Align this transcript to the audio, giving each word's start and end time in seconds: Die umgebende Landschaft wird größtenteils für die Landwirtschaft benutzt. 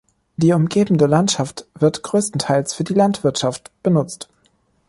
Die 0.35 0.51
umgebende 0.53 1.05
Landschaft 1.05 1.67
wird 1.75 2.01
größtenteils 2.01 2.73
für 2.73 2.83
die 2.83 2.95
Landwirtschaft 2.95 3.69
benutzt. 3.83 4.29